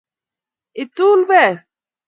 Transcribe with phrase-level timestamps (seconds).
[0.81, 1.57] itul beek